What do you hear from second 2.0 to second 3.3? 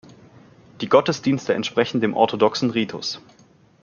dem orthodoxen Ritus.